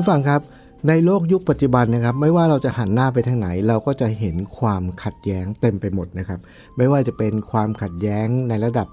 [0.00, 0.42] ผู้ฟังครับ
[0.88, 6.40] ในโลกยุคปัจจุบันนะครับ ไม่ว่าเราจะหันหน้าไปทางไหน เราก็จะเห็นความขัดแย้งเต็มไปหมดนะครับ
[6.76, 8.88] ไม่ว่าจะเป็นความขัดแย้งในระดับ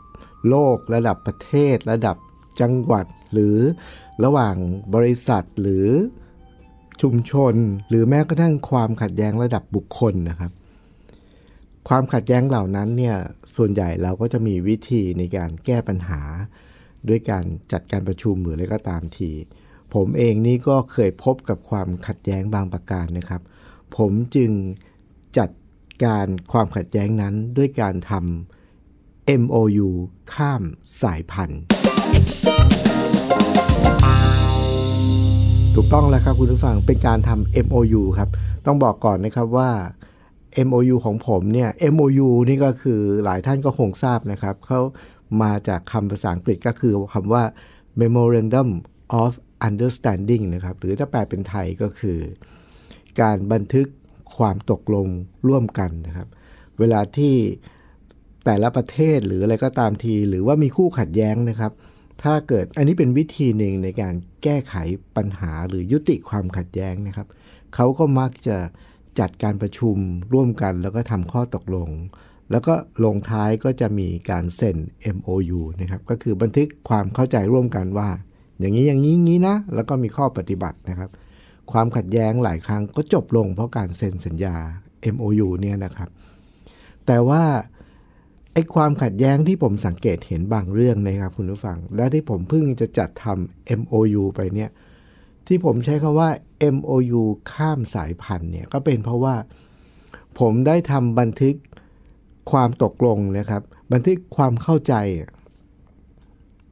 [0.50, 2.18] โลก ระดับประเทศ ระดับ
[2.62, 3.58] จังหวัด หรือ
[4.24, 4.56] ระหว่าง
[4.96, 5.88] บริษัทหรือ
[7.02, 7.54] ชุมชน
[7.90, 10.52] หรือแม้กระทั่งความขัดแย้งระดับบุคคลนะครับ
[11.90, 13.16] ความขัดแย้งเหล่านั้นเนี่ย
[13.56, 16.22] ส่วนใหญ่เราก็จะมีวิธีในการแก้ปัญหา
[17.10, 19.32] ด้วยการจัดการประชุมหรืออะไรก็ตามที
[19.94, 23.42] ผมเองนี่ก็เคยพบกับความขัดแย้งบางประการนะครับ
[23.98, 24.52] ผมจึง
[25.38, 25.50] จัด
[26.04, 29.90] การความขัดแย้งนั้นด้วยการทำ MOU
[30.34, 30.64] ข้าม
[31.02, 31.62] สายพันธุ์
[35.76, 38.30] ถูกต้องแล้วครับคุณผู้ฟังเป็นการทำ MOU ครับ
[38.66, 39.72] ต้องบอกก่อนนะครับว่า
[40.68, 44.80] MOU ของผมเนี่ย MOU นี่ก็คือหลายท่านก็คงทราบนะครับ เขา
[45.42, 47.44] มาจากคำภาษาอังกฤษก็คือคำว่า
[48.02, 48.70] Memorandum
[49.24, 49.32] of
[49.68, 52.20] Understanding นะครับ หรือถ้าแปลเป็นไทยก็คือ
[53.22, 53.88] การบันทึก
[54.38, 55.08] ความตกลง
[55.48, 56.28] ร่วมกันนะครับ
[56.80, 57.36] เวลาที่
[58.46, 61.72] แต่ละประเทศหรืออะไรก็ตามที หรือว่ามีคู่ขัดแย้งนะครับ
[62.24, 64.76] ถ้าเกิดอันนี้เป็นวิธีหนึ่งในการแก้ไข
[65.16, 67.28] ปัญหาหรือยุติความขัดแย้งนะครับ
[67.76, 68.58] เขาก็มักจะ
[69.20, 69.98] จัดการประชุม
[70.34, 71.90] ร่วมกันแล้วก็ทำข้อตกลง
[72.52, 72.74] แล้วก็
[73.06, 74.78] ลงท้ายก็จะมีการเซ็น
[75.16, 78.10] MOU นะครับ ก็คือบันทึกความเข้าใจร่วมกันว่า
[78.60, 81.10] อย่างนี้อย่างนี้งนี้นะ แล้วก็มีข้อปฏิบัตินะครับ
[81.72, 84.56] ความขัดแย้งหลายครั้งก็จบลงเพราะการเซ็นสัญญา
[85.14, 86.10] MOU เนี่ยนะครับ
[87.06, 87.44] แต่ว่า
[88.54, 94.70] ไอ้ความขัดแย้งที่ผมสังเกตเห็นบางเรื่องนะครับคุณผู้ฟัง และที่ผมเพิ่งจะจัดทำ MOU ไปเนี่ย
[95.48, 96.30] ที่ผมใช้คำว่า
[96.76, 97.22] MOU
[97.52, 99.36] ข้ามสายพันธุ์เนี่ยก็เป็นเพราะว่า
[100.40, 101.56] ผมได้ทำบันทึก
[102.52, 103.62] ความตกลงนะครับ
[103.94, 104.94] บันทึกความเข้าใจ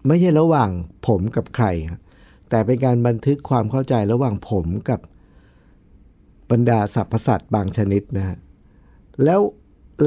[0.07, 0.69] ไม่ใช่ระหว่าง
[1.07, 1.67] ผมกับใคร
[2.49, 4.99] แต่เป็นการบันทึกความเข้าใจระหว่างผมกับ
[6.51, 8.37] บรรดาสรรพสัตว์บางชนิดนะฮะ
[9.23, 9.41] แล้ว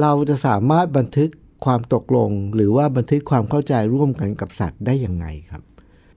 [0.01, 1.29] เราจะสามารถบันทึก
[1.65, 5.63] ความตกลง หรือว่าบันทึกความเข้าใจร่วมกันกับสัตว์ได้ยังไงครับ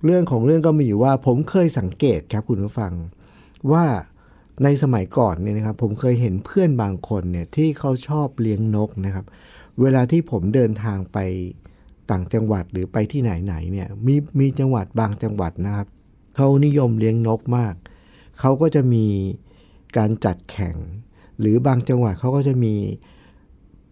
[0.04, 2.92] เรื่องของเรื่องก็มีอยู่ว่าผมเคยสังเกตครับคุณผู้ฟัง
[3.72, 3.84] ว่า
[4.64, 9.26] ในสมัยก่อนเนี่ยนะครับ ผมเคยเห็นเพื่อนบางคนเนี่ยที่เขาชอบเลี้ยงนกนะครับ
[9.80, 11.18] เวลาที่ผมเดินทางไป
[12.10, 15.86] ต่างจังหวัดหรือไปที่ไหนๆเนี่ยมีมีจังหวัดบางจังหวัดนะครับ
[16.36, 17.74] เขานิยมเลี้ยงนกมาก
[18.40, 19.06] เขาก็จะมี
[19.96, 20.76] การจัดแข่ง
[21.40, 22.74] หรือบางจังหวัดเขาก็จะมี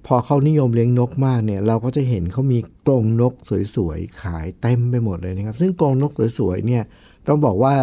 [0.07, 3.35] พอเขานิยมเลี้ยงนกมากเนี่ย เราก็จะเห็นเขามีกรงนก
[3.77, 6.83] สวยๆขายเต็มไปหมดเลยนะครับ ซึ่งกรงนกสวยๆเนี่ย
[7.27, 7.75] ต้องบอกว่า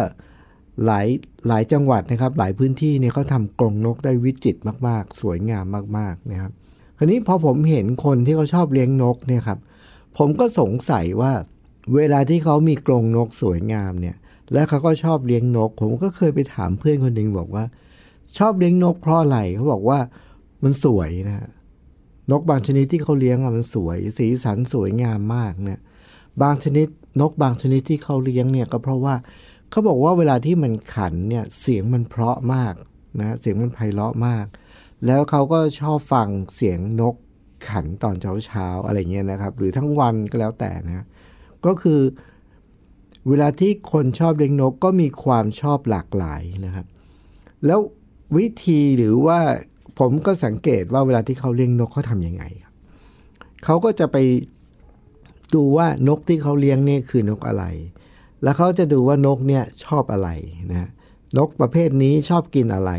[0.86, 1.06] หลาย
[1.48, 5.64] หลายจังหวัดนะครับ หลายพื้นที่เนี่ยเขาทำกรงนกได้วิจิตรมาก ๆ สวยงาม
[5.98, 6.52] มากๆนะครับ
[6.98, 9.58] คราวนี้พอผมเห็นคนที่เขาชอบเลี้ยงนกเนี่ยครับ
[10.18, 11.32] ผมก็สงสัยว่า
[11.94, 14.16] เวลาที่เขามีกรงนกสวยงามเนี่ย
[14.52, 17.64] และเขาก็ชอบเลี้ยงนก ผมก็เคยไปถามเพื่อนคนหนึ่งบอกว่า
[18.38, 19.98] ชอบเลี้ยงนกเพราะอะไรเขาบอกว่า
[20.64, 21.48] มันสวยนะฮะ
[22.30, 25.80] นกบางชนิดที่เขาเลี้ยงอะมันสวย สีสันสวยงามมากเนี่ย
[26.42, 26.86] บางชนิด
[27.20, 29.14] นกบางชนิดที่เขาเลี้ยงเนี่ยก็เพราะว่า
[29.70, 32.74] เขาบอกว่าเวลาที่มันขันเนี่ยเสียงมันเพราะมาก
[33.20, 34.46] นะเสียงมันไพเราะมาก
[35.06, 37.14] แล้วเขาก็ชอบฟังเสียงนก
[37.66, 41.06] ขันตอนเช้าเช้าๆอะไรเงี้ยนะครับ หรือทั้งวันก็แล้วแต่นะ
[41.66, 42.00] ก็คือ
[43.28, 46.86] เวลาที่คนชอบเลี้ยงนกก็มีความชอบหลากหลายนะครับ
[47.66, 47.80] แล้ว
[48.36, 49.38] วิธีหรือว่า
[49.98, 52.74] ผมก็สังเกตว่าเวลาที่เขาเลี้ยงนกเขาทำยังไงครับ
[53.64, 54.16] เขาก็จะไป
[55.54, 57.64] ดูว่านกที่เขาเลี้ยงนี่คือนกอะไร
[58.42, 60.28] แล้วเขาจะดูว่านกเนี่ยชอบอะไร
[60.70, 60.90] นะ
[61.38, 62.92] นกประเภทนี้ชอบกินอะไร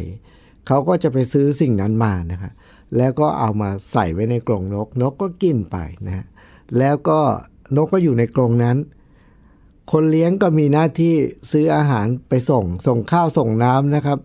[0.68, 2.52] เขาก็จะไปซื้อสิ่งนั้นมานะครับ
[2.98, 5.78] แล้วก็เอามาใส่ไว้ในกรงนก นกก็กินไป
[6.08, 6.26] นะ
[6.78, 7.20] แล้วก็
[7.76, 8.78] นกก็อยู่ในกรงนั้น
[9.92, 11.16] คนเลี้ยงก็มีหน้าที่
[11.52, 14.20] ซื้ออาหารไปส่ง ส่งข้าวส่งน้ำนะครับ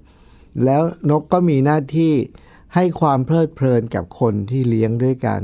[0.64, 2.12] แล้วนกก็มีหน้าที่
[2.75, 5.40] ให้ความเพลิดเพลินกับคนที่เลี้ยงด้วยกัน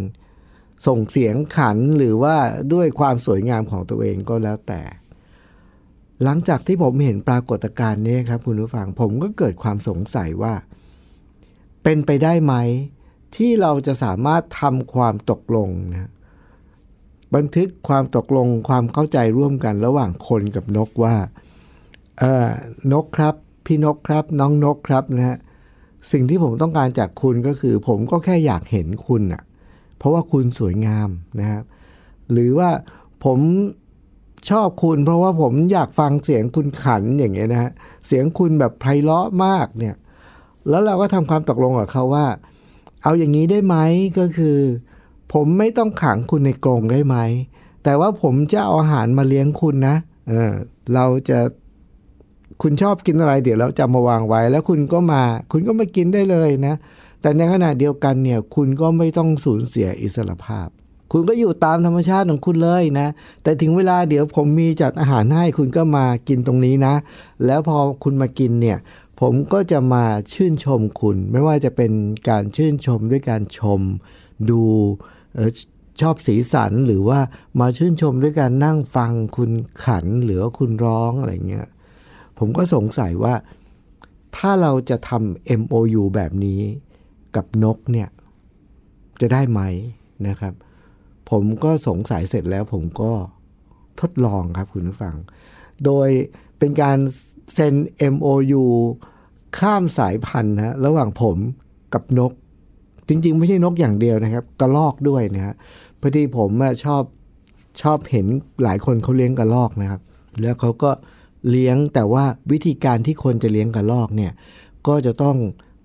[0.86, 2.36] ส่งเสียงขันหรือว่า
[2.72, 4.82] ด้วยความสวยงามของตัวเองก็แล้วแต่
[6.22, 10.54] หลังจากที่ผมเห็นปรากฏการณ์นี้ครับคุณผู้ฟังผมก็เกิดความสงสัยว่า
[11.82, 12.54] เป็นไปได้ไหม
[13.36, 16.10] ที่เราจะสามารถทำความตกลงนะ
[17.34, 21.14] บันทึกความตกลงความเข้าใจร่วมกันระหว่างคนกับนกว่า
[22.18, 22.48] เออ
[22.92, 23.34] นกครับ
[23.66, 25.38] พี่นกครับ น้องนกครับนะฮะ
[26.12, 29.42] สิ่งที่ผมต้องการจากคุณก็คือ ผมก็แค่อยากเห็นคุณอะ่ะ
[29.98, 31.08] เพราะว่าคุณสวยงาม
[31.40, 31.62] นะครับ
[32.32, 32.70] หรือว่า
[33.24, 33.38] ผม
[34.50, 37.70] ชอบคุณ เพราะว่าผมอยากฟังเสียงคุณขันอย่างเงี้ยนะฮะ
[38.06, 39.94] เสียงคุณแบบไพเราะมากเนี่ย
[40.68, 42.26] แล้วเราก็ทำความตกลงกับเขาว่า
[43.02, 43.76] เอาอย่างนี้ได้ไหม
[44.18, 44.58] ก็คือ
[45.32, 47.16] ผมไม่ต้องขังคุณในกรงได้ไหม
[47.84, 49.96] แต่ว่าผมจะเอาอาหารมาเลี้ยงคุณนะ
[50.28, 50.52] เออ
[50.94, 51.38] เราจะ
[52.62, 56.74] คุณชอบกินอะไร เดี๋ยวเราจะมาวางไว้ แล้วคุณก็มา คุณก็มากินได้เลยนะ
[57.20, 60.68] แต่ในขณะเดียวกันเนี่ย คุณก็ไม่ต้องสูญเสียอิสรภาพ
[61.12, 63.08] คุณก็อยู่ตามธรรมชาติของคุณเลยนะ
[63.42, 66.94] แต่ถึงเวลาเดี๋ยวผมมีจัดอาหารให้คุณก็มากินตรงนี้นะ
[67.46, 68.78] แล้วพอคุณมากินเนี่ย
[69.20, 71.92] ผมก็จะมาชื่นชมคุณ ไม่ว่าจะเป็น
[72.28, 73.80] การชื่นชมด้วยการชม
[74.50, 74.62] ดู
[75.38, 75.50] ออ
[76.00, 77.20] ชอบสีสันหรือว่า
[77.60, 79.50] มาชื่นชมด้วยการนั่งฟังคุณ
[79.84, 81.68] ขันหรือว่าคุณร้องอะไรเงี้ย
[82.38, 83.34] ผมก็สงสัยว่า
[84.36, 86.60] ถ้าเราจะทำ MOU แบบนี้
[87.36, 88.08] กับนกเนี่ย
[89.20, 89.60] จะได้ไหม
[90.28, 90.54] นะครับ
[91.30, 93.12] ผมก็สงสัยเสร็จแล้วผมก็
[94.00, 95.16] ทดลองครับคุณผู้ฟัง
[95.84, 96.08] โดย
[96.58, 96.98] เป็นการ
[97.54, 97.74] เซ็น
[98.14, 98.64] MOU
[99.58, 101.36] ข้ามสายพันธุ์นะระหว่างผม
[101.94, 102.32] กับนก
[103.08, 105.54] จริง ๆ ไม่ใช่นกอย่างเดียวนะครับ กระลอกด้วยนะฮะ
[106.00, 106.50] พอดีผม
[106.84, 107.02] ชอบ
[107.82, 108.26] ชอบเห็น
[108.64, 110.00] หลายคนเขาเลี้ยงกระลอกนะครับ
[110.40, 110.90] แล้วเขาก็
[111.50, 114.32] เลี้ยงแต่ว่าวิธีการที่คนจะเลี้ยงกระลอกเนี่ย
[114.86, 115.36] ก็จะต้อง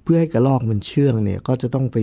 [0.04, 1.98] เพื่อให้กระลอกมันเชื่องเนี่ย ก็จะต้องไป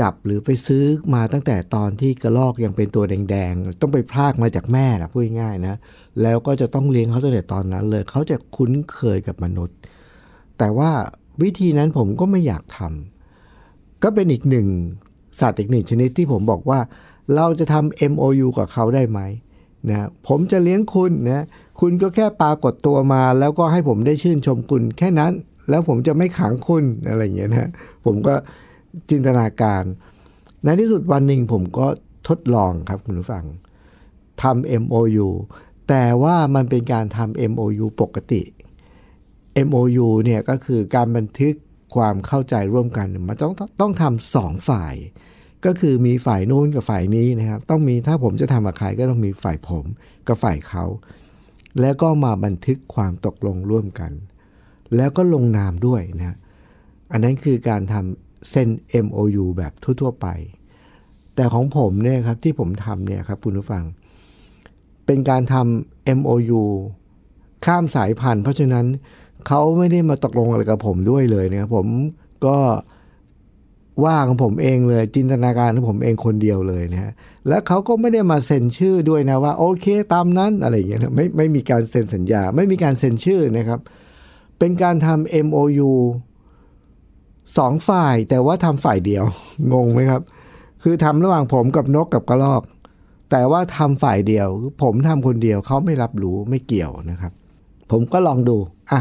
[0.00, 0.84] จับหรือไปซื้อ
[1.14, 5.78] มาตั้งแต่ตอนที่กระลอกยังเป็นตัวแดงๆ ต้องไปพรากมาจากแม่นะพูดง่ายๆนะ
[6.22, 9.76] แล้วก็จะต้องเลี้ยงเขาตั้งแต่ตอนนั้นเลย เขาจะคุ้นเคยกับมนุษย์
[10.58, 10.90] แต่ว่า
[11.42, 14.68] วิธีนั้นผมก็ไม่อยากทำก็เป็นอีกหนึ่ง
[15.40, 16.80] สัตว์อีกหนึ่งชนิดที่ผมบอกว่า
[17.34, 19.20] เราจะทำ MOU กับเขาได้ไหม
[19.88, 21.44] นะผมจะเลี้ยงคุณนะ
[21.80, 25.32] คุณก็แค่ปรากฏตัวมา แล้วก็ให้ผมได้ชื่นชมคุณแค่นั้น
[25.70, 27.70] แล้วผมจะไม่ขังคุณอะไรอย่างเงี้ยนะ
[28.04, 28.34] ผมก็
[29.10, 29.82] จินตนาการ
[30.64, 31.86] ในที่สุดวันหนึ่งผมก็
[32.28, 33.44] ทดลองครับคุณผู้ฟัง
[34.42, 35.28] ทำ MOU
[35.88, 38.42] แต่ว่ามันเป็นการทำ MOU ปกติ
[39.66, 41.54] MOU เนี่ยก็คือการบันทึก
[41.96, 44.94] ความเข้าใจร่วมกันมันต้องต้องทำสองฝ่าย
[45.66, 49.84] ก็คือมีฝ่ายนู้นกับฝ่ายนี้นะครับต้องมีถ้าผมจะทำกับใครก็ต้องมีฝ่ายผม
[50.28, 50.84] กับฝ่ายเขา
[51.80, 54.12] แล้วก็มาบันทึกความตกลงร่วมกัน
[54.96, 56.36] แล้วก็ลงนามด้วยนะ
[57.12, 58.68] อันนั้นคือการทำเซ็น
[59.04, 60.26] MOU แบบทั่วๆไป
[61.34, 63.84] แต่ของผมเนี่ยครับที่ผมทำเนี่ยครับคุณผู้ฟัง
[65.06, 66.62] เป็นการทำ MOU
[67.66, 68.86] ข้ามสายพันธุ์เพราะฉะนั้น
[69.46, 71.86] เขาไม่ได้มาตกลงอะไรกับผมด้วยเลยนะครับผม
[72.46, 72.56] ก็
[74.04, 77.12] ว่าของผมเองเลยจินตนาการของผมเองคนเดียวเลยนะฮะ
[77.48, 83.80] และเขาก็ไม่ได้มาเซ็นชื่อด้วยนะว่าโอเคตามนั้นอะไรอย่างเงี้ยไม่ไม่มีการเซ็นสัญญา ไม่มีการเซ็นชื่อนะครับ
[84.58, 85.90] เป็นการทำ MOU
[87.58, 89.24] สองฝ่ายแต่ว่าทำฝ่ายเดียว
[89.72, 90.22] งงไหมครับ
[90.82, 92.62] คือทำระหว่างผมกับนกกับกระรอก
[93.30, 94.48] แต่ว่าทำฝ่ายเดียว
[94.82, 97.32] ผมทำคนเดียวเขาไม่รับรู้ไม่เกี่ยวนะครับ
[97.90, 98.56] ผมก็ลองดู
[98.92, 99.00] อะ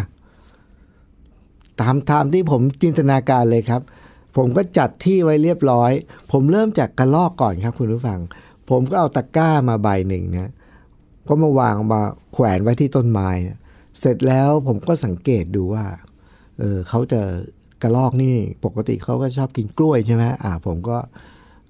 [1.81, 3.81] ตามตามที่ผมจินตนาการเลยครับ
[4.38, 5.91] ผมก็จัดที่ไว้เรียบร้อย
[6.31, 8.19] ผมเริ่มจากกระลอกก่อนครับ คุณผู้ฟัง
[8.69, 10.51] ผมก็เอาตะกร้ามาใบหนึ่งนะ
[11.28, 12.01] ก็มาวางมา
[12.33, 13.59] แขวนไว้ที่ต้นไม้นะ
[13.99, 15.85] เสร็จแล้วผมก็สังเกตดูว่า
[16.59, 17.21] เออเขาจะ
[17.83, 18.35] กระลอกนี่
[18.66, 20.97] ปกติเขาก็ชอบกินกล้วยใช่ไหมอ่า ผมก็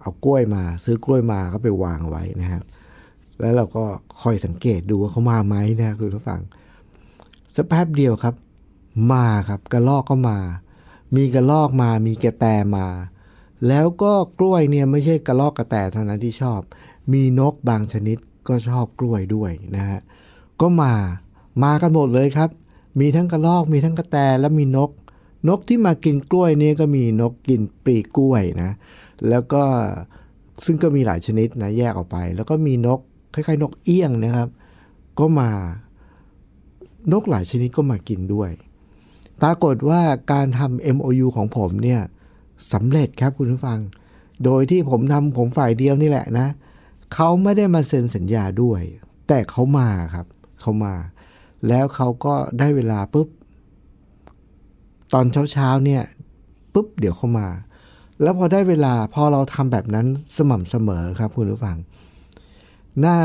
[0.02, 2.64] เอากล้วยมา ซื้อกล้วยมาก็ไปวางไว้นะครับ
[3.40, 3.84] แล้วเราก็
[4.22, 6.40] คอยสังเกตดูว่าเขามาไหมนะคุณผู้ฟัง
[7.56, 8.36] สักแป๊บเดียวครับ
[9.12, 10.38] มาครับกระลอกก็มา
[11.16, 12.46] มีกระลอกมามีกระแต
[12.78, 12.88] มา
[13.68, 16.62] แล้วก็กล้วยเนี่ยไม่ใช่กระลอกกระแตเท่านั้นที่ชอบ
[17.14, 20.00] มีนกบางชนิดก็ชอบกล้วยด้วยนะฮะ
[20.62, 20.94] ก็มา
[21.64, 22.50] มากันหมดเลยครับ
[23.00, 24.92] มีทั้งกระลอกมีทั้งกระแตและมีนก
[25.48, 28.72] นกที่มากินกล้วยนี่ก็มีนกกินปลีกล้วยนะ
[29.30, 29.64] แล้วก็
[30.66, 33.00] ซึ่งก็มีหลายชนิดนะแยกออกไป แล้วก็มีนก
[33.34, 34.50] คล้ายๆ นกเอี้ยงนะครับ
[35.20, 35.50] ก็มา
[37.12, 38.52] นกหลายชนิดก็มากินด้วย
[39.42, 40.02] ปรากฏว่า
[40.32, 42.02] การทำ MOU ของผมเนี่ย
[42.74, 43.80] สำเร็จครับคุณผู้ฟัง
[44.44, 46.48] โดยที่ผมทำผมฝ่ายเดียวนี่แหละนะ
[47.14, 48.82] เขาไม่ได้มาเซ็นสัญญาด้วย
[49.28, 50.26] แต่เขามาครับ
[50.62, 50.94] เขามา
[51.68, 53.28] แล้วเขาก็ได้เวลาปุ๊บ
[55.14, 56.04] ตอนเช้าๆเนี่ย
[56.74, 57.48] ปุ๊บเดี๋ยวเขามา
[58.22, 60.06] แล้วพอได้เวลาพอเราทำแบบนั้น
[60.38, 61.78] สม่ำเสมอครับคุณผู้ฟัง
[63.06, 63.18] น่า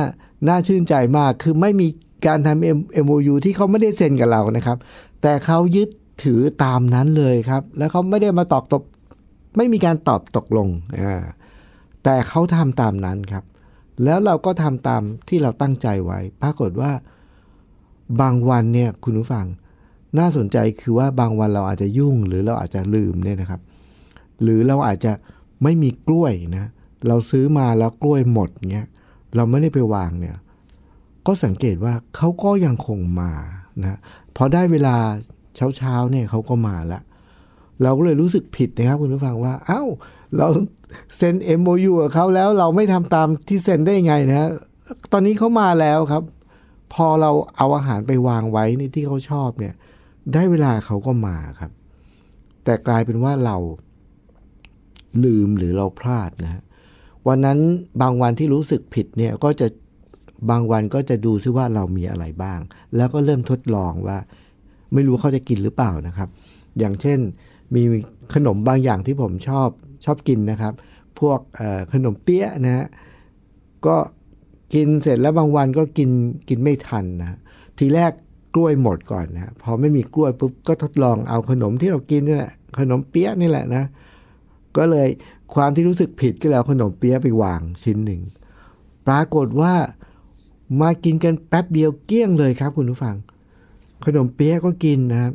[0.49, 1.89] น่าชื่นใจมากคือไม่มี
[2.27, 4.79] การทำ MOU ที่เขาไม่ได้เซ็นกับเรานะครับ
[5.23, 5.89] แต่เขายึด
[6.23, 8.83] ถือตามนั้นเลยครับ แล้วเขาไม่ได้มาตอกตบ
[9.57, 10.69] ไม่มีการตอบตกลง
[12.05, 13.45] แต่เขาทำตามนั้นครับ
[14.05, 16.93] แล้วเราก็ทำตามที่เราตั้งใจไว้ ปรากฏว่า
[18.21, 19.47] บางวันเนี่ยคุณผู้ฟัง
[20.19, 23.61] น่าสนใจคือว่าบางวันเราอาจจะยุ่ง หรือเราอาจจะลืมเนี่ยนะครับ
[24.43, 25.13] หรือเราอาจจะ
[25.63, 26.71] ไม่มีกล้วยนะ
[27.07, 28.89] เราซื้อมาแล้วกล้วยหมดเงี้ย
[29.37, 30.37] เราไม่ได้ไปวางเนี่ย
[31.27, 33.33] ก็สังเกตว่าเขาก็ยังคงมา
[33.83, 33.99] นะ
[34.37, 34.97] พอได้เวลา
[35.57, 37.01] เช้าเช้าๆเนี่ยเขาก็มาละ
[37.83, 39.83] เราก็เลยรู้สึกผิดนะครับคุณผู้ฟังว่า เอ้า
[40.37, 40.49] เรา
[41.17, 44.51] เซ็น MOU กับเขาแล้วเราไม่ทำตามที่เซ็นได้ไงนะ
[45.13, 46.23] ตอนนี้เขามาแล้วครับ
[46.95, 49.75] พอเราเอาอาหารไปวางไว้ในที่เขาชอบเนี่ย
[50.35, 51.71] ได้เวลาเขาก็มาครับ
[52.65, 53.57] แต่กลายเป็นว่าเรา
[55.25, 56.63] ลืมหรือเราพลาดนะฮะ
[57.29, 57.59] วันนั้น
[58.01, 59.67] บางวันที่รู้สึกผิดเนี่ยก็จะ
[60.51, 62.61] บางวันก็จะดูซิว่าเรามีอะไรบ้าง
[62.97, 64.19] แล้วก็เริ่มทดลองว่า
[64.95, 66.29] ไม่รู้เขาจะกินหรือเปล่านะครับ
[66.79, 67.19] อย่างเช่น
[67.75, 67.83] มี
[68.35, 69.69] ขนมบางอย่างที่ผมชอบ
[70.05, 70.73] ชอบกินนะครับ
[71.19, 71.39] พวก
[71.93, 72.87] ขนมเปี๊ยะนะฮะ
[73.87, 73.97] ก็
[74.75, 76.11] กินเสร็จแล้วบางวันก็กิน
[76.49, 77.39] กินไม่ทันนะ
[77.79, 78.13] ทีแรก
[78.55, 83.85] กล้วยหมดก่อนนะพอไม่มีกล้วยปุ๊บก็ทดลองเอาขนมที่เรากินนี่แหละขนมเปี๊ยะนี่แหละนะ
[84.77, 85.09] ก็เลย
[85.55, 88.23] ความที่รู้สึกผิดก็แล้วขนมเปี๊ยะไปวางชิ้นหนึ่ง
[89.07, 89.75] ปรากฏว่า
[90.81, 93.17] มากินกันแป๊บเดียวเกลี้ยงเลยครับคุณผู้ฟัง
[94.07, 95.33] ขนมเปี๊ยะก็กินนะครับ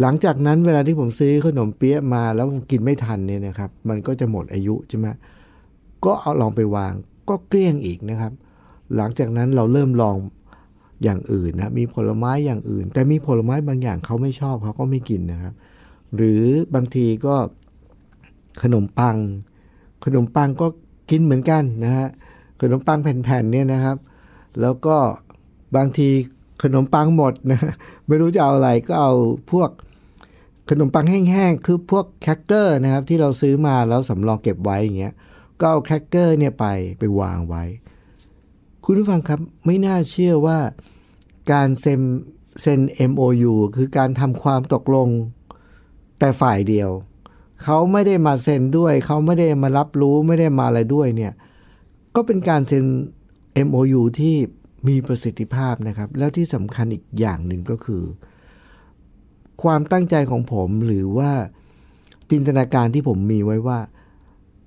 [0.00, 5.06] หลังจากนั้นเวลาที่ผมซื้อขนมเปี๊ยะมาแล้วกินไม่ทันเนี่ยนะครับ มันก็จะหมดอายุใช่ไหม
[6.04, 6.92] ก็เอาลองไปวาง
[7.28, 8.32] ก็เกลี้ยงอีกนะครับ
[8.96, 10.16] หลังจากนั้นเราเริ่มลอง
[11.02, 15.54] อย่างอื่นนะมีผลไม้อย่างอื่น แต่มีผลไม้บางอย่างเขาไม่ชอบเขาก็ไม่กินนะครับ
[16.16, 16.42] หรือ
[16.74, 17.36] บางทีก็
[18.62, 19.16] ขนมปัง
[20.04, 20.66] ขนมปังก็
[21.10, 22.08] กินเหมือนกันนะฮะ
[22.60, 23.96] ขนมปังแผ่นๆเนี่ยนะครับ
[24.60, 24.96] แล้วก็
[25.76, 26.08] บางที
[26.62, 27.60] ขนมปังหมดนะ
[28.06, 29.12] ไม่รู้จะเอาอะไรก็เอา
[29.52, 29.70] พวก
[30.70, 35.14] ขนมปังแห้งๆ คือพวกแครกเกอร์นะครับ ที่เราซื้อมาแล้วสำรองเก็บไว้อย่างเงี้ย
[35.60, 36.64] ก็เอาแครกเกอร์เนี่ยไป
[36.98, 37.64] ไปวางไว้
[38.84, 40.58] คุณผู้ฟังครับไม่น่าเชื่อว่า
[41.52, 42.00] การเซ็น
[42.62, 45.08] เซ็น MOU คือการทำความตกลง
[46.18, 46.90] แต่ฝ่ายเดียว
[47.62, 51.32] เขาไม่ได้มาเซ็นด้วย เขาไม่ได้มารับรู้ไม่ได้มาอะไรด้วยเนี่ย
[52.14, 52.84] ก็เป็นการเซ็น
[53.66, 54.36] MOU ที่
[54.88, 58.04] มีประสิทธิภาพนะครับ แล้วที่สำคัญอีกอย่างหนึ่งก็คือ
[59.62, 61.32] ความตั้งใจของผมหรือว่า
[62.30, 63.78] จินตนาการที่ผมมีไว้ว่า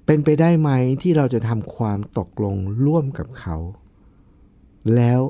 [0.06, 0.70] เป็นไปได้ไหม
[1.02, 3.58] ที่เราจะทำความตกลงร่วมกับเขา
[4.96, 5.22] แล้ว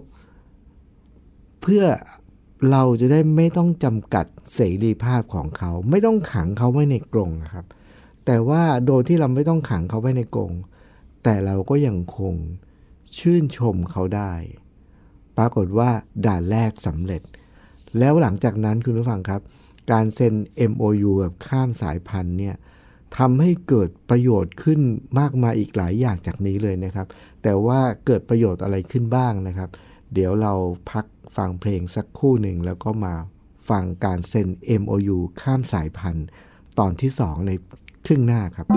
[1.61, 1.85] เพื่อ
[2.71, 7.65] เราจะได้ไม่ต้องจำกัดเสรีภาพของเขา ไม่ต้องขังเขาไว้ในกรงครับ
[8.25, 10.51] แต่ว่าโดยที่เราไม่ต้องขังเขาไว้ในกรง
[11.23, 12.35] แต่เราก็ยังคง
[13.17, 14.33] ชื่นชมเขาได้
[15.39, 15.89] ปรากฏว่า
[16.25, 17.21] ด่านแรกสำเร็จ
[17.99, 19.41] แล้วหลังจากนั้นคุณผู้ฟังครับ
[19.91, 20.33] การเซ็น
[20.71, 22.55] MOU แบบข้ามสายพันธุ์เนี่ย
[23.17, 24.79] ทำให้เกิดประโยชน์ขึ้น
[25.19, 27.07] มากมายอีกหลายอย่างจากนี้เลยนะครับ
[27.43, 29.69] แต่ว่าเกิดประโยชน์อะไรขึ้นบ้างนะครับ
[30.13, 30.53] เดี๋ยวเรา
[30.91, 31.05] พัก
[31.35, 33.13] ฟังเพลงสักคู่หนึ่งแล้วก็มา
[33.69, 34.47] ฟังการเซ็น
[34.81, 36.25] MOU ข้ามสายพันธุ์
[36.79, 37.51] ตอนที่ 2 ใน
[38.05, 38.67] ครึ่งหน้าครับ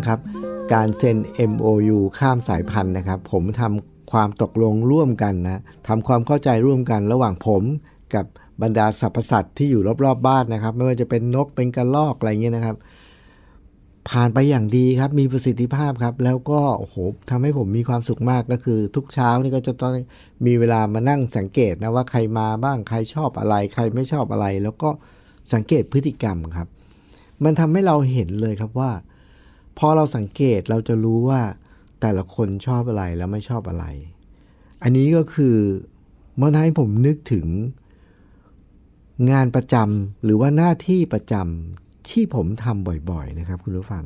[0.00, 0.22] คุณผู้ฟังครับ
[0.74, 1.18] การเซ็น
[1.50, 7.62] MOU ข้ามสายพันธุ์นะครับ ผมทำความตกลงร่วมกันนะทำความเข้าใจร่วมกันระหว่างผม
[8.14, 8.24] กับ
[8.62, 12.76] บรรดาสรรพสัตว์ที่อยู่รอบๆบ้านนะครับ ไม่ว่าจะเป็นนกเป็นกระรอกอะไรเงี้ยนะครับ
[14.10, 16.96] ผ่านไปอย่างดีครับมีประสิทธิภาพครับ แล้วก็โอ้โห
[17.30, 19.94] ทำให้ผมมีความสุขมากก็คือ ทุกเช้านี่ก็จะต้อง
[20.46, 24.90] มีเวลามานั่งสังเกตนะว่าใครมาบ้างใครชอบอะไร ใครไม่ชอบอะไร แล้วก็
[25.54, 26.68] สังเกตพฤติกรรมครับ
[27.44, 28.90] มันทำให้เราเห็นเลยครับว่า
[29.82, 31.40] พอเราสังเกตเราจะรู้ว่า
[32.00, 33.84] แต่ละคนชอบอะไรแล้วไม่ชอบอะไร
[34.82, 35.56] อันนี้ก็คือ
[36.40, 37.46] มันให้ผมนึกถึง
[39.30, 44.04] งานประจำหรือว่าหน้าที่ประจำที่ผมทำบ่อยๆนะครับ คุณผู้ฟัง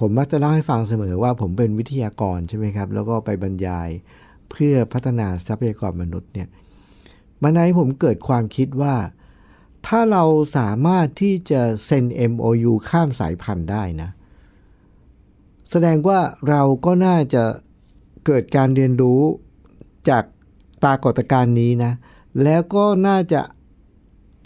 [0.00, 3.88] ผมมักจะเล่าให้ฟังเสมอว่าผมเป็นวิทยากรใช่ไหมครับ แล้วก็ไปบรรยาย
[4.50, 6.48] เพื่อพัฒนาทรัพยากรมนุษย์เนี่ย
[7.42, 8.94] มันให้ผมเกิดความคิดว่า
[9.86, 10.24] ถ้าเรา
[10.56, 14.10] สามารถที่จะเซ็น MOU ข้ามสายพันธุ์ได้นะ
[15.76, 17.42] แสดงว่าเราก็น่าจะ
[18.26, 19.20] เกิดการเรียนรู้
[20.08, 20.24] จาก
[20.82, 21.92] ปรากฏการณ์นี้นะ
[22.42, 23.40] แล้วก็น่าจะ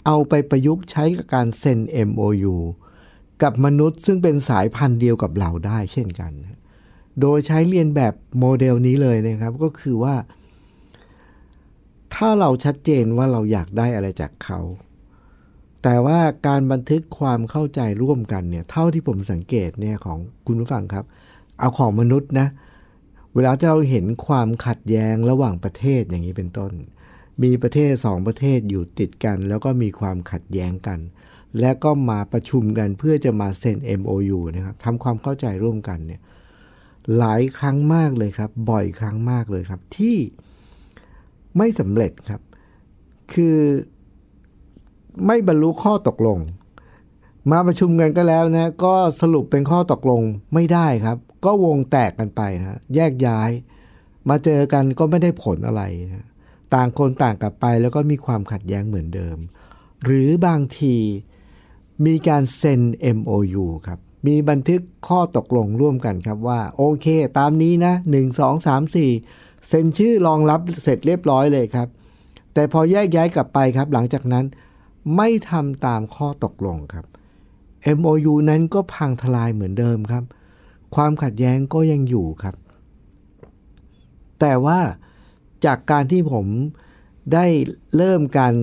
[0.05, 2.55] เอาไปประยุกต์ใช้กับการเซ็น MOU
[3.43, 6.31] กับมนุษย์ซึ่งเป็นสายพันธุ์เดียวกับเราได้เช่นกัน
[7.21, 10.15] โดยใช้เรียนแบบโมเดลนี้เลยนะครับ ก็คือว่า
[12.15, 14.59] ถ้าเราชัดเจนว่าเราอยากได้อะไรจากเขา
[15.83, 21.05] แต่ว่าการบันทึกความเข้าใจร่วมกันเนี่ย เท่าที่ผมสังเกตเนี่ยของคุณผู้ฟังครับ
[21.59, 22.47] เอาของมนุษย์นะ
[23.35, 26.71] เวลาที่เราเห็นความขัดแย้งระหว่างประเทศอย่างนี้เป็นต้น
[27.43, 30.99] มีประเทศสองประเทศอยู่ติดกัน แล้วก็มีความขัดแย้งกัน
[31.59, 36.21] และก็มาประชุมกันเพื่อจะมาเซ็น MOU นะครับทำความเข้าใจร่วมกันเนี่ย
[37.17, 40.17] หลายครั้งมากเลยครับ บ่อยครั้งมากเลยครับ ที่
[41.57, 42.41] ไม่สำเร็จครับ
[43.33, 43.57] คือ
[45.25, 46.39] ไม่บรรลุข้อตกลง
[47.51, 50.21] มาประชุมกันก็แล้วนะก็สรุปเป็นข้อตกลง
[50.53, 53.49] ไม่ได้ครับ ก็วงแตกกันไปนะแยกย้าย
[54.29, 56.25] มาเจอกันก็ไม่ได้ผลอะไรนะ
[56.73, 59.37] ต่างคนต่างกลับไปแล้วก็มีความขัดแย้งเหมือนเดิม
[60.03, 60.95] หรือบางที
[62.05, 62.81] มีการเซ็น
[63.17, 71.87] MOU ครับ มีบันทึกข้อตกลงร่วมกันครับว่าโอเค ตามนี้นะ1 2 3 4 เซ็นชื่อรองรับเสร็จเรียบร้อยเลยครับ
[72.53, 74.45] แต่พอแยกย้ายกลับไปครับ หลังจากนั้น
[75.15, 77.05] ไม่ทำตามข้อตกลงครับ
[77.97, 80.23] MOU นั้นก็พังทลายเหมือนเดิมครับ
[80.95, 82.55] ความขัดแย้งก็ยังอยู่ครับ
[84.39, 84.79] แต่ว่า
[85.65, 86.45] จากการที่ผม
[87.33, 87.45] ได้
[87.97, 88.53] เริ่มการ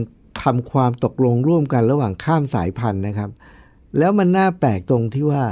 [0.43, 3.31] ทำความตกลงร่วมกันระหว่างข้ามสายพันธุ์นะครับ
[3.99, 5.45] แล้วมันน่าแปลกตรงที่ว่า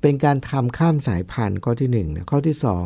[0.00, 2.84] เป็นการทำข้ามสายพันธุ์ข้อที่หนึ่งนะข้อที่สอง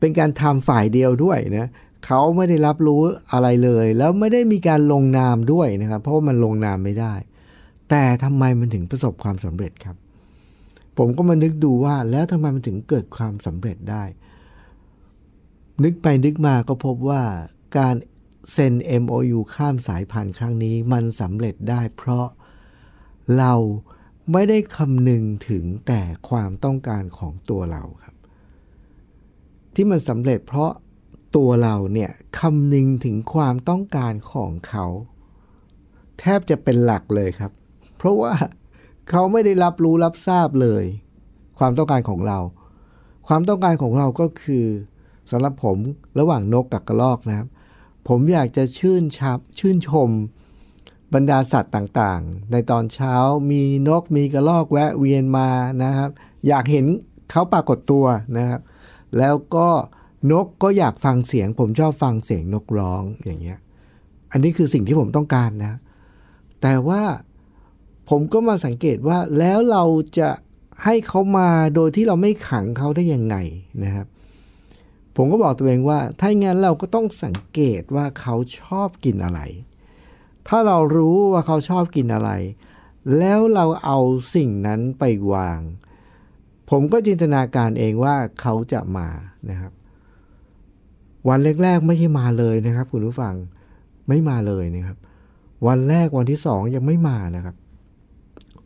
[0.00, 1.68] เป็นการทำฝ่ายเดียวด้วยนะ
[2.06, 3.00] เขาไม่ได้รับรู้
[3.32, 7.14] อะไรเลย แล้วไม่ได้มีการลงนามด้วยนะครับ เพราะว่ามันลงนามไม่ได้
[7.90, 9.96] แต่ทำไมมันถึงประสบความสำเร็จครับ
[10.98, 14.04] ผมก็มานึกดูว่าแล้วทำไมมันถึงเกิดความสำเร็จได้
[15.84, 17.22] นึกไปนึกมาก็พบว่า
[17.78, 17.94] การ
[18.52, 22.26] เซ็น MOU ข้ามสายพันธุ์ครั้งนี้มันสำเร็จได้เพราะ
[23.38, 23.52] เรา
[24.32, 28.14] ไม่ได้คำนึงถึงแต่ความต้องการของตัวเราครับ
[29.74, 30.70] ที่มันสำเร็จเพราะ
[31.36, 34.86] ตัวเราเนี่ยคำนึงถึงความต้องการของเขา
[36.20, 37.52] แทบจะเป็นหลักเลยครับ
[37.96, 38.32] เพราะว่า
[39.10, 40.84] เขาไม่ได้รับรู้รับทราบเลย
[41.58, 42.38] ความต้องการของเรา
[43.28, 44.66] ความต้องการของเราก็คือ
[45.30, 45.76] สำหรับผม
[46.18, 47.48] ระหว่างนกกับกระรอกนะครับ
[48.08, 50.10] ผมอยากจะชื่นชับชื่นชม
[51.14, 53.14] บรรดาสัตว์ต่างๆ ในตอนเช้า
[53.50, 55.48] มีนกมีกระรอกแวะเวียนมา
[55.82, 56.10] นะครับ
[56.48, 56.86] อยากเห็น
[57.30, 58.04] เขาปรากฏตัว
[58.36, 58.60] นะครับ
[59.18, 59.68] แล้วก็
[60.30, 63.58] นกก็อยากฟังเสียง ผมชอบฟังเสียงนกร้องอย่างเงี้ย
[64.32, 65.74] อันนี้คือสิ่งที่ผมต้องการนะ
[66.62, 67.02] แต่ว่า
[68.10, 69.84] ผมก็มาสังเกตว่าแล้วเรา
[70.18, 70.30] จะ
[70.84, 73.36] ให้เขามาโดยที่เราไม่ขังเขาได้ยังไง
[73.84, 74.06] นะครับ
[75.16, 79.40] ผมก็บอกตัวเองว่า ถ้าอย่างนั้นเราก็ต้องสังเกตว่าเขาชอบกินอะไร
[80.48, 82.30] ถ้าเรารู้ว่าเขาชอบกินอะไร
[83.18, 83.98] แล้วเราเอา
[84.34, 85.60] สิ่งนั้นไปวาง
[86.70, 89.08] ผมก็จินตนาการเองว่าเขาจะมา
[89.50, 89.72] นะครับ
[91.28, 93.34] วันแรกๆไม่ใช่มาเลยนะครับ คุณผู้ฟัง
[94.08, 94.96] ไม่มาเลยนะครับ
[95.66, 97.56] วันแรกวันที่สองยังไม่มานะครับ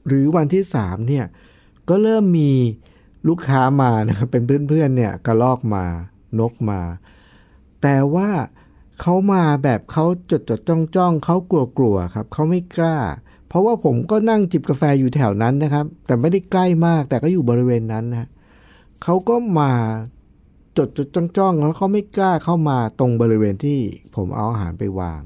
[0.07, 1.25] หรือวันที่สามเนี่ย
[1.89, 2.53] ก็เริ่มมี
[3.29, 5.85] ลูกค้ามานะครับเป็นเพื่อนๆเนี่ยกระลอกมา
[6.41, 6.81] นกมา
[7.83, 8.31] แต่ว่า
[9.01, 12.99] เขามาแบบเขาจดจดจ้องจ้องเขากลัวกลัวครับเขาไม่กล้า
[13.49, 18.29] เพราะว่าผมก็นั่งจิบกาแฟอยู่แถวนั้นนะครับ แต่ไม่ได้ใกล้มากแต่ก็อยู่บริเวณนั้นนะ
[19.03, 19.73] เขาก็มา
[20.79, 23.79] จดจดจ้องจ้องแล้วเขาไม่กล้าเข้ามาตรงบริเวณที่
[24.17, 25.23] ผมเอาอาหารไปวาง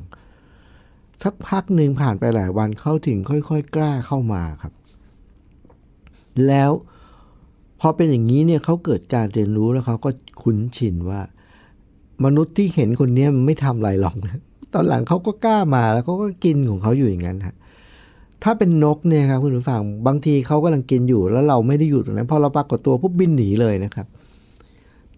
[1.22, 4.72] สักพักหนึ่งผ่านไปหลายวันเขาถึงค่อยๆ กล้าเข้ามาครับ
[6.46, 6.70] แล้ว
[7.80, 10.10] พอเป็นอย่างนี้เนี่ยเขาเกิดการเรียนรู้แล้วเขาก็
[10.42, 11.20] คุ้นชินว่า
[12.24, 14.40] มนุษย์ที่เห็นคนนี้มันไม่ทำอะไรหรอกนะ
[14.74, 17.54] ตอนหลังเขาก็กล้ามาแล้วเขาก็กินของเขาอยู่อย่างนั้นฮะ
[18.42, 24.06] ถ้าเป็นนกเนี่ยครับคุณผู้ฟังบางทีเขากำลังกินอยู่แล้วเราไม่ได้อยู่ตรงนั้นพอเราปรากฏตัวปุ๊บบินหนีเลยนะครับ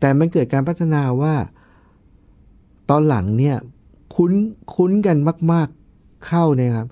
[0.02, 1.34] แต่มันเกิดการพัฒนาว่า
[2.90, 3.56] ตอนหลังเนี่ย
[4.14, 4.32] คุ้น
[4.74, 5.16] คุ้นกัน
[5.52, 6.88] มาก ๆเข้าเนี่ยครับ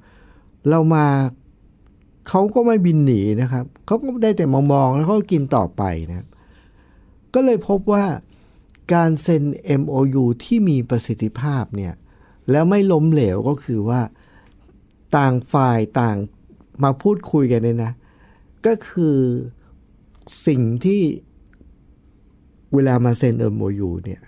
[0.69, 1.07] เรามา
[2.29, 6.29] เขาก็ไม่บินหนีนะครับเขาก็ได้แต่มองๆแล้วเขาก็กินต่อไปนะครับ
[7.35, 8.05] ก็เลยพบว่า
[8.95, 9.45] การเซ็น
[9.81, 11.95] MOU ที่มีประสิทธิภาพเนี่ย
[12.51, 14.01] แล้วไม่ล้มเหลวก็คือว่า
[15.17, 16.17] ต่างฝ่ายต่าง
[16.83, 17.93] มาพูดคุยกันเนี่ยนะ
[18.67, 19.17] ก็คือ
[20.47, 21.03] สิ่งที่
[22.75, 24.21] เวลามาเซ็น MOU เนี่ย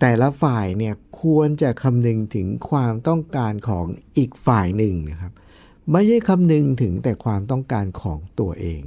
[0.00, 5.32] แต่ละฝ่ายเนี่ยควรจะคำนึงถึงความต้องการของอีกฝ่ายหนึ่งนะครับ
[5.92, 8.82] ไม่ใช่คำนึงถึงแต่ความต้องการของตัวเอง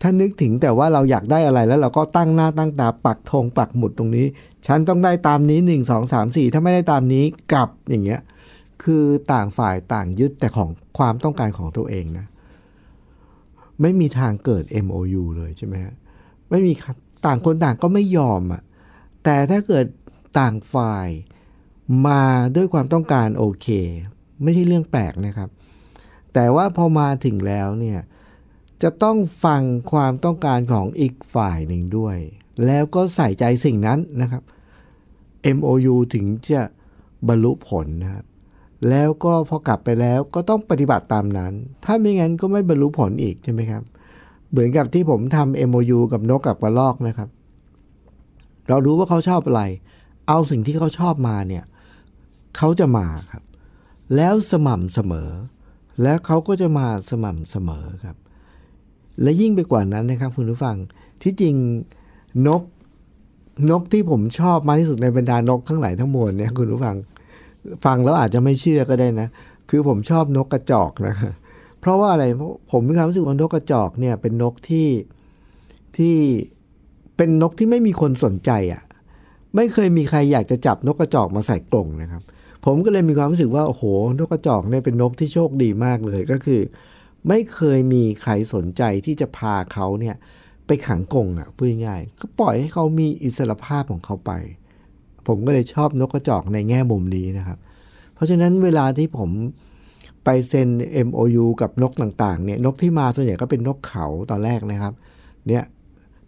[0.00, 4.26] ถ้านึกถึงแต่ว่าเราอยากได้อะไรแล้วเราก็ตั้งหน้าตั้งตาปักธงปักหมุดตรงนี้
[4.66, 8.20] ฉันต้องได้ตามนี้ 1 2 3 4 ถ้าไม่ได้ตามนี้กลับอย่างเงี้ย
[8.84, 12.26] คือต่างฝ่ายต่างยึดแต่ของความต้องการของตัวเองนะ
[13.80, 15.94] ไม่มีทางเกิด MOU เลยใช่ไหมฮะ
[16.50, 16.72] ไม่มี
[17.26, 18.62] ต่างคนต่างก็ไม่ยอมอะ
[19.24, 19.86] แต่ถ้าเกิด
[20.38, 21.08] ต่างฝ่าย
[22.06, 22.22] มา
[22.56, 23.68] ด้วยความต้องการโอเค
[24.42, 25.48] ไม่ใช่เรื่องแปลกนะครับ
[26.34, 28.00] แต่ว่าพอมาถึงแล้วเนี่ย
[28.82, 32.16] จะต้องฟังความต้องการของอีกฝ่ายหนึ่งด้วย
[32.66, 34.42] แล้วก็ใส่ใจสิ่งนั้นนะครับ
[35.56, 36.62] MOU ถึงจะ
[37.28, 38.24] บรรลุผลนะครับ
[38.88, 41.52] แล้วก็พอกลับไปแล้วก็ต้องปฏิบัติตามนั้น
[41.84, 43.82] ถ้าไม่งั้นก็ไม่บรรลุผลอีกใช่ไหมครับ
[44.50, 47.28] เหมือนกับที่ผมทำ MOU กับนกกับกระรอกนะครับ
[48.68, 49.62] เรารู้ว่าเขาชอบอะไร
[50.28, 51.64] เอาสิ่งที่เขาชอบมาเนี่ย
[52.56, 53.42] เขาจะมาครับ
[54.16, 55.30] แล้วสม่ำเสมอ
[56.02, 58.16] แล้วเขาก็จะมาสม่ำเสมอครับ
[59.22, 60.76] และยิ่งไปกว่านั้นนะครับคุณผู้ฟัง
[61.22, 61.54] ที่จริง
[62.48, 62.62] นก
[63.70, 66.96] นกที่ผมชอบมากที่สุดในบรรดานกทั้งหลายทั้งมวลเนี่ยคุณผู้ฟัง
[67.84, 69.28] ฟังแล้วอาจจะไม่เชื่อก็ได้นะ
[69.70, 71.32] คือผมชอบนกกระจอกนะครับ
[71.80, 74.88] เพราะว่าอะไรเพราะผมมีความรู้สึกว่านกกระจอกเนี่ย เป็นนกที่
[75.96, 76.16] ที่
[77.16, 78.82] เป็นนกที่ไม่มีคนสนใจอะ่ะ
[79.56, 82.22] ไม่เคยมีใครอยากจะจับนกกระจอกมาใส่กรงนะครับ
[82.64, 83.84] ผมก็เลยมีความรู้สึกว่าโอ้โห
[84.18, 86.60] นกกระจอกเนี่ยเป็นนกที่โชคดีมากเลยก็คือ
[87.28, 90.16] ไม่เคยมีใครสนใจที่จะพาเขาเนี่ย
[90.66, 94.32] ไปขังกรงอะพูดง่ายๆก็ปล่อยให้เขามีอิสรภาพของเขาไป
[95.26, 97.58] ผมก็เลยชอบนกกระจอกในแง่มุมนี้นะครับ
[98.14, 99.30] เพราะฉะนั้นเวลาที่ผม
[100.24, 100.68] ไปเซ็น
[101.06, 104.92] MOU กับนกต่างๆเนี่ยนกที่มาส่วนใหญ่ก็เป็นนกเขาตอนแรกนะครับ
[105.48, 105.64] เนี่ย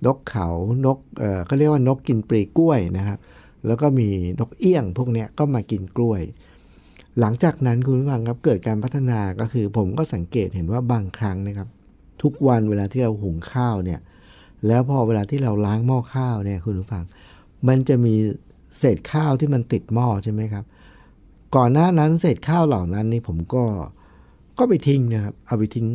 [0.06, 0.48] นกเขา
[0.86, 3.18] นกเอ่อเขาเรียกว่านกกินปลีกล้วยนะครับ
[3.66, 4.08] แล้วก็มี
[4.40, 6.22] นกเอี้ยงพวกเนี้ยก็มากินกล้วย
[7.20, 11.68] หลังจากนั้นคุณผู้ฟังครับเกิดการพัฒนาก็คือผมก็สังเกตเห็นว่าบางครั้งนะครับ
[12.22, 14.00] ทุกวันเวลาที่เราหุงข้าวเนี่ย
[14.66, 17.04] แล้วพอเวลาที่เราล้างหม้อข้าวเนี่ยคุณผู้ฟัง
[17.68, 18.14] มันจะมี
[18.78, 20.64] เศษข้าวที่มันติดหม้อใช่ไหมครับ
[21.56, 23.64] ก่อนหน้านั้นเศษข้าวเหล่านั้นนี่ผมก็
[24.58, 25.86] ก็ไปทิ้งนะครับ เอาไปทิ้ง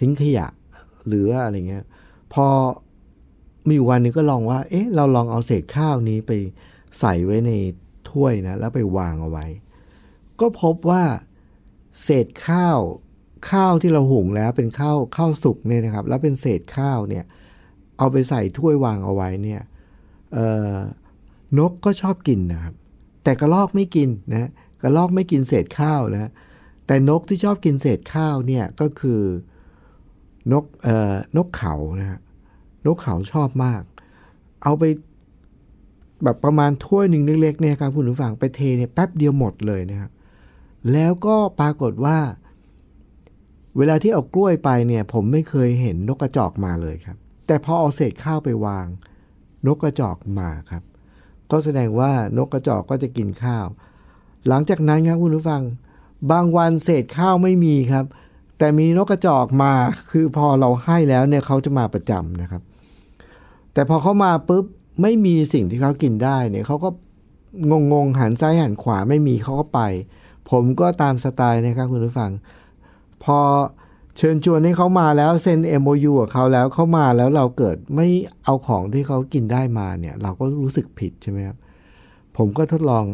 [0.00, 0.46] ทิ้งขยะ
[1.06, 1.84] หรือว่าอะไรเงี้ย
[2.32, 2.46] พอ
[3.68, 6.32] มีวันนึงก็ลองว่า เอ๊ะ เราลองเอาเศษข้าวนี้ไป
[7.00, 7.52] ใส่ไว้ใน
[8.10, 9.46] ถ้วยนะ แล้วไปวางเอาไว้
[10.40, 11.02] ก็พบว่า
[12.02, 12.78] เศษข้าว
[13.50, 17.24] ข้าวที่เราหุงแล้วเป็นข้าวข้าวสุกเนี่ยนะครับ แล้วเป็นเศษข้าวเนี่ย
[17.98, 19.62] เอาไปใส่ถ้วยวางเอาไว้เนี่ย
[21.58, 22.74] นกก็ชอบกินนะครับ
[23.24, 24.50] แต่กระรอกไม่กินนะ
[24.84, 26.30] กระรอกไม่กินเศษข้าวนะ
[26.86, 29.20] แต่นกที่ชอบกินเศษข้าวเนี่ยก็คือ
[30.52, 32.20] นกเอ่อนกเขานะฮะ
[32.86, 33.82] นกเขาชอบมาก
[34.62, 34.84] เอาไป
[36.24, 40.10] แบบประมาณถ้วยหนึ่งเล็กๆเนี่ยครับคุณผู้ฟังไปเทเนี่ยแป๊บเดียวหมดเลยนะครับ
[40.92, 42.18] แล้วก็ปรากฏว่า
[43.76, 47.16] เวลาที่เอากล้วยไปเนี่ย ผมไม่เคยเห็นนกกระจอกมาเลยครับ
[47.46, 48.86] แต่พอเอาเศษข้าวไปวาง
[49.66, 50.82] นกกระจอกมาครับ
[51.50, 53.66] ก็แสดงว่านกกระจอกก็จะกินข้าว
[54.48, 55.62] หลังจากนั้นครับคุณผู้ฟัง
[56.30, 58.04] บางวันเศษข้าวไม่มีครับ
[58.58, 59.72] แต่มีนกกระจอกมา
[60.10, 62.62] คือพอเราให้แล้วเนี่ยเขาจะมาประจำนะครับ
[63.72, 64.64] แต่พอเขามาปุ๊บ
[65.02, 66.88] ไม่มีสิ่งที่เขากินได้เนี่ยเขาก็
[67.70, 69.80] งงงหันซ้ายหันขวาไม่มีเขาก็ไป
[70.50, 72.30] ผมก็ตามสไตล์นะครับคุณผู้ฟัง
[73.24, 73.38] พอ
[74.16, 78.06] เชิญชวนให้เขามาแล้วเซ็น MOU กับเขาแล้วเขามาแล้วเราเกิดไม่
[78.44, 81.56] เอาของที่เขากินได้มาเนี่ย เราก็รู้สึกผิดใช่ไหมครับ
[82.36, 83.04] ผมก็ทดลอง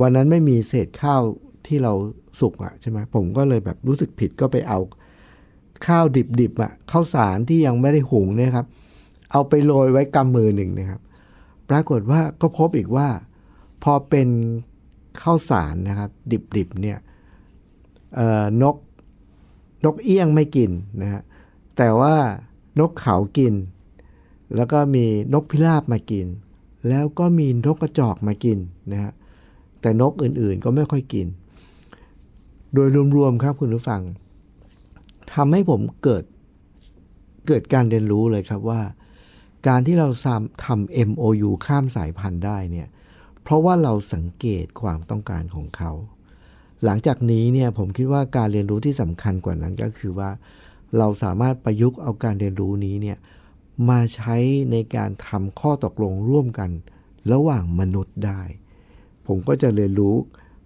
[0.00, 1.22] วันนั้นไม่มีเศษข้าว
[1.66, 1.92] ที่เรา
[2.40, 4.78] สุกอะใช่ไหมผมก็เลยแบบรู้สึกผิดก็ไปเอา
[5.86, 6.04] ข้าว
[6.40, 8.66] ดิบๆอะข้าวสารที่ยังไม่ได้หุงเนี่ยครับ
[9.32, 11.00] เอาไปโรยไว้กำมือหนึ่งนะครับ
[11.70, 13.08] ปรากฏว่าก็พบอีกว่า
[13.82, 14.28] พอเป็น
[15.22, 16.10] ข้าวสารนะครับ
[16.56, 16.98] ดิบๆเนี่ย
[18.62, 18.76] นก
[19.84, 20.70] นกเอี้ยงไม่กิน
[21.02, 21.22] นะฮะ
[21.76, 22.14] แต่ว่า
[22.78, 23.54] นกเขากิน
[24.56, 26.26] แล้วก็มีนกพิราบมากิน
[26.88, 28.58] แล้วก็มีนกกระจอกมากิน
[28.92, 29.12] นะฮะ
[29.80, 31.26] แต่นกอื่นๆ ก็ไม่ค่อยกิน
[32.74, 34.02] โดยรวมๆครับคุณผู้ฟัง
[35.34, 36.24] ทำให้ผมเกิด
[37.46, 38.82] เกิดการเรียนรู้เลยครับว่า
[39.68, 40.08] การที่เรา
[40.64, 42.88] ทำ MOU ข้ามสายพันธุ์ได้เนี่ย
[43.42, 45.92] เพราะว่าเราสังเกตความต้องการของเขา
[46.84, 50.30] หลังจากนี้เนี่ยผมคิดว่าการเรียนรู้ที่สำคัญกว่านั้นก็คือว่า
[50.98, 53.18] เราสามารถประยุกต์เอาการเรียนรู้นี้เนี่ย
[53.88, 54.36] มาใช้
[54.72, 56.70] ในการทำข้อตกลงร่วมกัน
[57.32, 58.42] ระหว่างมนุษย์ได้
[59.32, 60.16] ผมก็จะเรียนรู้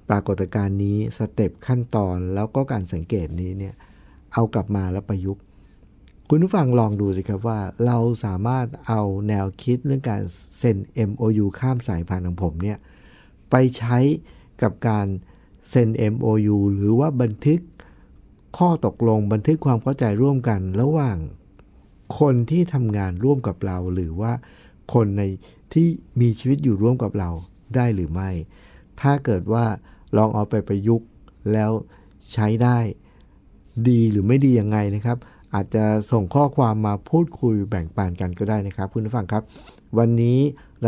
[0.08, 3.74] ปรากฏการณ์นี้สเต็ปขั้นตอนแล้วก็การสังเกตนี้เนี่ย
[4.32, 5.42] เอากลับมาแล้วประยุกต์
[6.28, 10.22] คุณผู้ฟังลองดูสิครับว่า เราสามารถเอาแนวคิดเรื่องการ
[10.58, 10.76] เซ็น
[11.10, 12.78] MOU ข้ามสายพันธุ์ของผมเนี่ย
[13.50, 13.98] ไปใช้
[14.62, 15.06] กับการ
[15.70, 17.60] เซ็น MOU หรือว่าบันทึก
[18.58, 21.18] ข้อตกลงบันทึกความเข้าใจร่วมกัน ระหว่าง
[22.18, 24.32] คนที่ทำงานร่วมกับเรา หรือว่า
[24.94, 25.22] คนใน
[25.72, 25.86] ที่
[26.20, 27.30] มีชีวิตอยู่ร่วมกับเรา
[27.74, 28.30] ได้หรือไม่
[29.00, 29.64] ถ้าเกิดว่า
[30.16, 31.08] ลองเอาไปประยุกต์
[31.52, 31.70] แล้ว
[32.32, 32.78] ใช้ได้
[33.88, 35.18] ดีหรือไม่ดียังไงนะครับ
[35.54, 39.42] อาจจะส่งข้อความมาพูดคุยแบ่งปันกันก็ได้นะครับคุณผู้ฟังครับ
[39.98, 40.38] วันนี้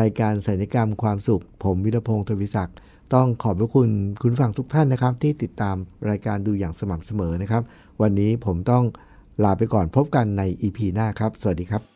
[0.01, 2.77] รายการสัญญกรรมความสุข ผมวิรพงศ์ทวิศักดิ์
[3.15, 5.77] ต้องขอบพระคุณคุณผู้ฟังทุกท่านนะครับ ที่ติดตาม
[6.11, 7.63] รายการดูอย่างสม่ำเสมอนะครับ
[8.03, 8.85] วันนี้ผมต้อง
[9.45, 11.96] ลาไปก่อนพบกันใน EP หน้าครับ สวัสดีครับ